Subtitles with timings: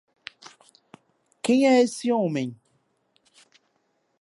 [1.43, 2.55] Quem é esse homem?